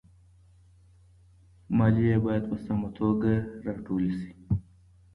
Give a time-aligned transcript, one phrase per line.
[1.77, 3.31] ماليې بايد په سمه توګه
[3.65, 4.31] راټولي سي.